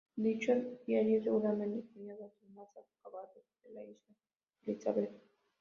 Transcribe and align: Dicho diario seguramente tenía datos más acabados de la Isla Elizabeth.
Dicho 0.15 0.53
diario 0.87 1.21
seguramente 1.21 1.87
tenía 1.93 2.15
datos 2.17 2.49
más 2.55 2.67
acabados 2.97 3.35
de 3.63 3.71
la 3.71 3.83
Isla 3.83 4.15
Elizabeth. 4.65 5.11